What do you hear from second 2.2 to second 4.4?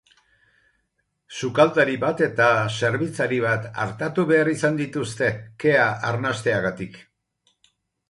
eta zerbitzari bat artatu